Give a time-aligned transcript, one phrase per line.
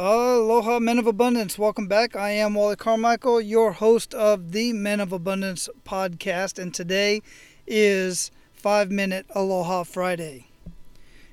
[0.00, 1.58] Aloha, Men of Abundance.
[1.58, 2.14] Welcome back.
[2.14, 7.20] I am Wally Carmichael, your host of the Men of Abundance podcast, and today
[7.66, 10.46] is 5 Minute Aloha Friday.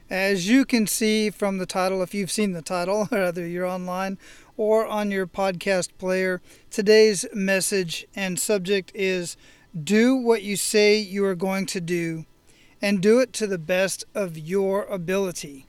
[0.09, 4.17] As you can see from the title, if you've seen the title, whether you're online
[4.57, 6.41] or on your podcast player,
[6.71, 9.37] today's message and subject is
[9.79, 12.25] Do what you say you are going to do,
[12.81, 15.67] and do it to the best of your ability.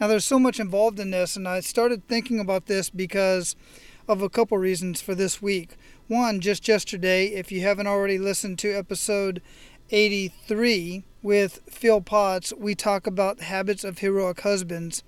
[0.00, 3.56] Now, there's so much involved in this, and I started thinking about this because
[4.06, 5.76] of a couple reasons for this week.
[6.06, 9.42] One, just yesterday, if you haven't already listened to episode
[9.90, 15.02] 83 with Phil Potts, we talk about habits of heroic husbands.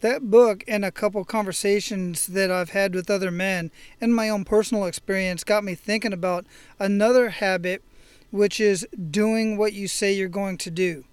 [0.00, 3.70] That book and a couple conversations that I've had with other men
[4.00, 6.46] and my own personal experience got me thinking about
[6.78, 7.82] another habit,
[8.30, 11.04] which is doing what you say you're going to do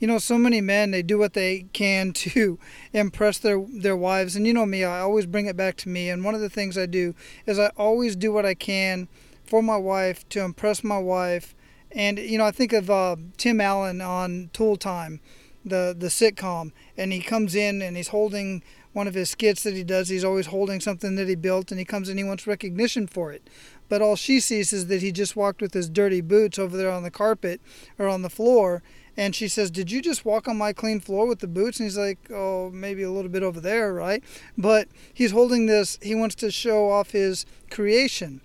[0.00, 2.58] you know, so many men they do what they can to
[2.92, 6.08] impress their their wives, and you know me, I always bring it back to me.
[6.08, 7.14] And one of the things I do
[7.46, 9.06] is I always do what I can
[9.44, 11.54] for my wife to impress my wife.
[11.92, 15.20] And you know, I think of uh, Tim Allen on Tool Time,
[15.64, 19.74] the the sitcom, and he comes in and he's holding one of his skits that
[19.74, 20.08] he does.
[20.08, 23.06] He's always holding something that he built, and he comes in, and he wants recognition
[23.06, 23.48] for it.
[23.88, 26.90] But all she sees is that he just walked with his dirty boots over there
[26.90, 27.60] on the carpet
[27.98, 28.82] or on the floor,
[29.20, 31.78] and she says, Did you just walk on my clean floor with the boots?
[31.78, 34.24] And he's like, Oh, maybe a little bit over there, right?
[34.56, 38.40] But he's holding this, he wants to show off his creation.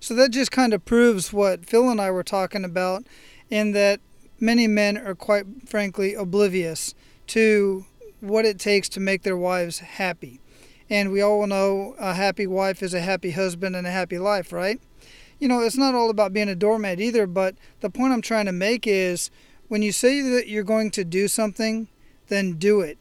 [0.00, 3.06] So that just kind of proves what Phil and I were talking about,
[3.48, 4.00] in that
[4.38, 6.94] many men are quite frankly oblivious
[7.28, 7.86] to
[8.20, 10.42] what it takes to make their wives happy.
[10.90, 14.52] And we all know a happy wife is a happy husband and a happy life,
[14.52, 14.78] right?
[15.38, 18.46] You know, it's not all about being a doormat either, but the point I'm trying
[18.46, 19.30] to make is
[19.68, 21.88] when you say that you're going to do something,
[22.28, 22.98] then do it.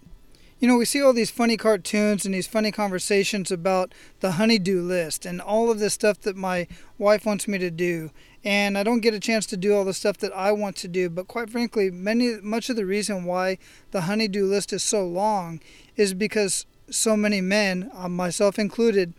[0.60, 4.82] You know, we see all these funny cartoons and these funny conversations about the honeydew
[4.82, 8.10] list and all of this stuff that my wife wants me to do.
[8.44, 10.88] And I don't get a chance to do all the stuff that I want to
[10.88, 11.11] do.
[11.11, 13.60] But quite frankly, many much of the reason why
[13.92, 15.61] the honeydew list is so long
[15.95, 19.14] is because so many men, uh, myself included,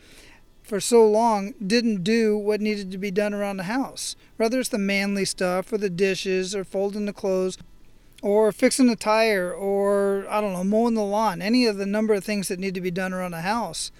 [0.68, 4.14] for so long didn't do what needed to be done around the house.
[4.36, 7.56] Whether it's the manly stuff or the dishes or folding the clothes
[8.22, 12.14] or fixing the tire or, I don't know, mowing the lawn, any of the number
[12.14, 13.90] of things that need to be done around the house,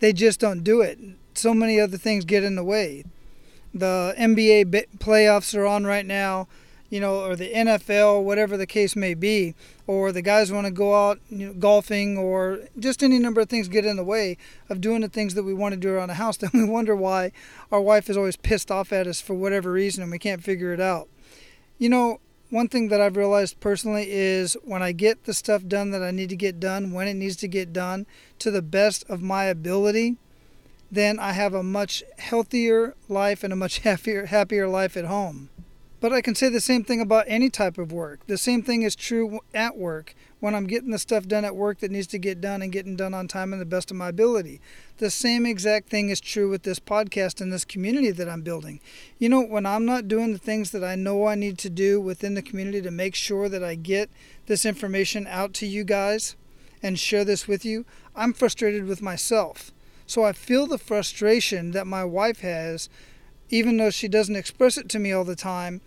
[0.00, 0.98] they just don't do it.
[1.34, 3.04] So many other things get in the way.
[3.72, 4.66] The NBA
[4.98, 6.46] playoffs are on right now
[6.92, 9.54] you know, or the NFL, whatever the case may be,
[9.86, 13.48] or the guys want to go out you know, golfing, or just any number of
[13.48, 14.36] things get in the way
[14.68, 16.94] of doing the things that we want to do around the house, then we wonder
[16.94, 17.32] why
[17.70, 20.74] our wife is always pissed off at us for whatever reason and we can't figure
[20.74, 21.08] it out.
[21.78, 22.20] You know,
[22.50, 26.10] one thing that I've realized personally is when I get the stuff done that I
[26.10, 28.04] need to get done, when it needs to get done,
[28.38, 30.18] to the best of my ability,
[30.90, 35.48] then I have a much healthier life and a much happier happier life at home.
[36.02, 38.26] But I can say the same thing about any type of work.
[38.26, 41.78] The same thing is true at work when I'm getting the stuff done at work
[41.78, 44.08] that needs to get done and getting done on time and the best of my
[44.08, 44.60] ability.
[44.98, 48.80] The same exact thing is true with this podcast and this community that I'm building.
[49.20, 52.00] You know, when I'm not doing the things that I know I need to do
[52.00, 54.10] within the community to make sure that I get
[54.46, 56.34] this information out to you guys
[56.82, 57.84] and share this with you,
[58.16, 59.70] I'm frustrated with myself.
[60.08, 62.88] So I feel the frustration that my wife has
[63.52, 65.82] even though she doesn't express it to me all the time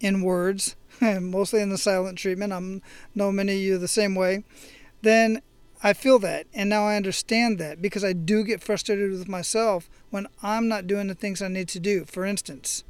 [0.00, 2.80] in words, mostly in the silent treatment, I
[3.14, 4.42] know many of you the same way,
[5.02, 5.42] then
[5.82, 6.46] I feel that.
[6.54, 10.86] And now I understand that because I do get frustrated with myself when I'm not
[10.86, 12.06] doing the things I need to do.
[12.06, 12.84] For instance,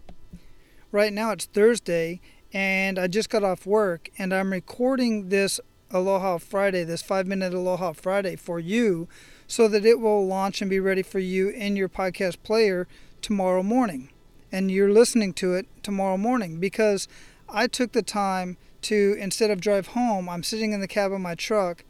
[0.93, 2.21] right now it's Thursday
[2.53, 5.59] and I just got off work and I'm recording this
[5.91, 9.09] Aloha Friday, this five minute Aloha Friday for you
[9.49, 12.87] so that it will launch and be ready for you in your podcast player
[13.21, 14.09] tomorrow morning
[14.53, 17.09] and you're listening to it tomorrow morning because
[17.49, 21.21] I took the time to, instead of drive home, I'm sitting in the cab of
[21.21, 21.85] my truck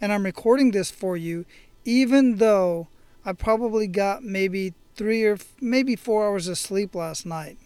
[0.00, 1.46] and I'm recording this for you,
[1.84, 2.88] even though
[3.24, 7.58] I probably got maybe three or maybe four hours of sleep last night.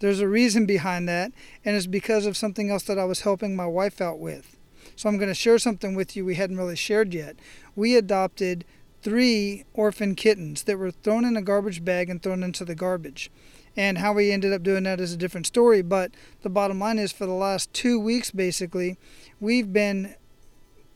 [0.00, 1.32] There's a reason behind that,
[1.64, 4.56] and it's because of something else that I was helping my wife out with.
[4.96, 7.36] So I'm going to share something with you we hadn't really shared yet.
[7.74, 8.64] We adopted
[9.02, 13.30] three orphan kittens that were thrown in a garbage bag and thrown into the garbage.
[13.76, 15.82] And how we ended up doing that is a different story.
[15.82, 16.12] But
[16.42, 18.96] the bottom line is for the last two weeks, basically,
[19.40, 20.14] we've been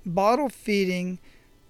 [0.06, 1.18] bottle feeding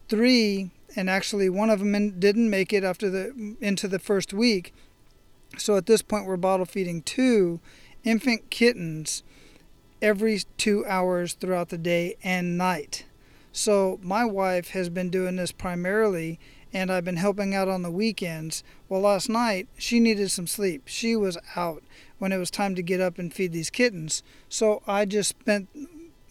[0.08, 4.75] three, and actually one of them didn't make it after the into the first week.
[5.56, 7.60] So at this point, we're bottle feeding two
[8.05, 9.22] infant kittens
[10.00, 13.05] every two hours throughout the day and night.
[13.50, 16.38] So my wife has been doing this primarily
[16.73, 18.62] and I've been helping out on the weekends.
[18.88, 20.82] Well, last night she needed some sleep.
[20.87, 21.82] She was out
[22.19, 24.23] when it was time to get up and feed these kittens.
[24.49, 25.69] So I just spent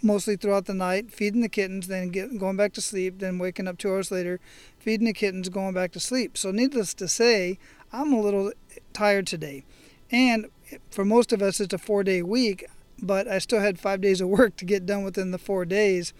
[0.02, 3.68] mostly throughout the night feeding the kittens, then get, going back to sleep, then waking
[3.68, 4.40] up two hours later,
[4.80, 6.38] feeding the kittens, going back to sleep.
[6.38, 7.58] So, needless to say,
[7.92, 8.52] I'm a little
[8.94, 9.64] tired today.
[10.12, 10.48] And
[10.90, 12.66] for most of us, it's a four day week,
[13.02, 16.14] but I still had five days of work to get done within the four days,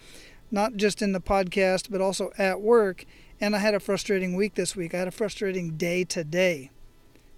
[0.50, 3.04] not just in the podcast, but also at work.
[3.40, 4.94] And I had a frustrating week this week.
[4.94, 6.70] I had a frustrating day today.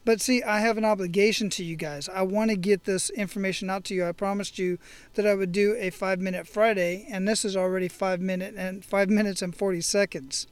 [0.05, 2.09] But see, I have an obligation to you guys.
[2.09, 4.07] I want to get this information out to you.
[4.07, 4.79] I promised you
[5.15, 8.83] that I would do a five minute Friday, and this is already five minute and
[8.85, 10.47] five minutes and forty seconds.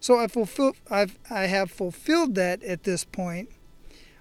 [0.00, 3.50] So I fulfill, I've I have fulfilled that at this point.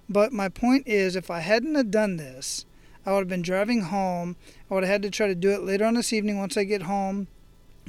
[0.07, 2.65] But my point is, if I hadn't have done this,
[3.05, 4.35] I would have been driving home.
[4.69, 6.63] I would have had to try to do it later on this evening once I
[6.65, 7.27] get home,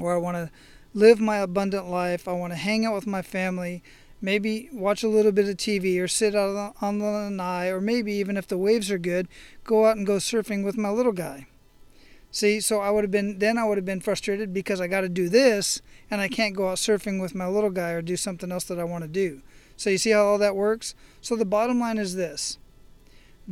[0.01, 0.51] or I want to
[0.99, 2.27] live my abundant life.
[2.27, 3.83] I want to hang out with my family
[4.21, 8.13] maybe watch a little bit of TV or sit out on the lanai, or maybe
[8.15, 9.29] even if the waves are good,
[9.65, 11.47] go out and go surfing with my little guy.
[12.31, 15.01] See, so I would have been then I would have been frustrated because I got
[15.01, 15.81] to do this
[16.11, 18.79] and I can't go out surfing with my little guy or do something else that
[18.79, 19.43] I want to do.
[19.77, 20.95] So you see how all that works?
[21.23, 22.59] So the bottom line is this.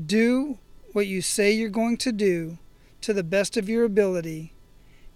[0.04, 0.58] Do
[0.93, 2.58] what you say you're going to do
[3.00, 4.52] to the best of your ability.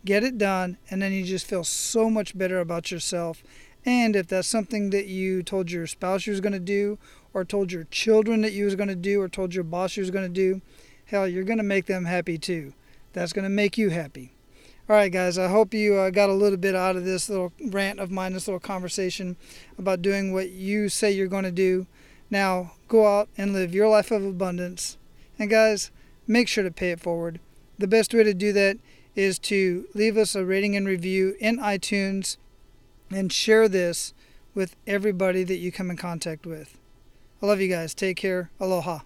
[0.04, 3.42] Get it done and then you just feel so much better about yourself
[3.84, 6.98] and if that's something that you told your spouse you was going to do,
[7.32, 10.02] or told your children that you was going to do, or told your boss you
[10.02, 10.60] was going to do,
[11.06, 12.74] hell, you're going to make them happy too.
[13.12, 14.32] That's going to make you happy.
[14.88, 17.52] All right, guys, I hope you uh, got a little bit out of this little
[17.68, 19.36] rant of mine, this little conversation
[19.78, 21.86] about doing what you say you're going to do.
[22.28, 24.98] Now, go out and live your life of abundance.
[25.38, 25.90] And, guys,
[26.26, 27.40] make sure to pay it forward.
[27.78, 28.78] The best way to do that
[29.20, 32.38] is to leave us a rating and review in iTunes
[33.10, 34.14] and share this
[34.54, 36.78] with everybody that you come in contact with.
[37.42, 37.92] I love you guys.
[37.94, 38.50] Take care.
[38.58, 39.00] Aloha.